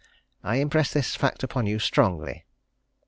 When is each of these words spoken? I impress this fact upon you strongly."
I 0.43 0.55
impress 0.55 0.91
this 0.91 1.15
fact 1.15 1.43
upon 1.43 1.67
you 1.67 1.77
strongly." 1.77 2.47